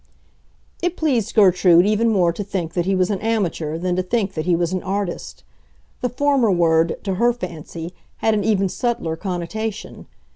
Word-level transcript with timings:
It 0.81 0.97
pleased 0.97 1.35
Gertrude 1.35 1.85
even 1.85 2.09
more 2.09 2.33
to 2.33 2.43
think 2.43 2.73
that 2.73 2.87
he 2.87 2.95
was 2.95 3.11
an 3.11 3.19
amateur 3.21 3.77
than 3.77 3.95
to 3.97 4.01
think 4.01 4.33
that 4.33 4.47
he 4.47 4.55
was 4.55 4.73
an 4.73 4.81
artist; 4.81 5.43
the 6.01 6.09
former 6.09 6.49
word, 6.49 6.95
to 7.03 7.13
her 7.13 7.31
fancy, 7.31 7.93
had 8.17 8.33
an 8.33 8.43
even 8.43 8.67
subtler 8.67 9.15
connotation. 9.15 10.07